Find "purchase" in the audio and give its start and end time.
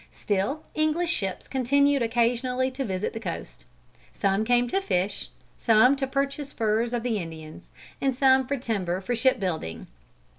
6.07-6.51